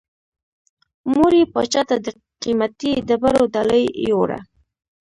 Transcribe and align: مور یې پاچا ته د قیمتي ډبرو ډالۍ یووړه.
مور 1.11 1.31
یې 1.39 1.45
پاچا 1.53 1.81
ته 1.89 1.95
د 2.05 2.07
قیمتي 2.41 2.91
ډبرو 3.07 3.43
ډالۍ 3.53 3.83
یووړه. 4.07 4.39